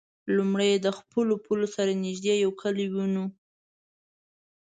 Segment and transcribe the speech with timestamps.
[0.35, 3.25] لومړی یې د خپلو پولو سره نژدې یو کلی ونیو.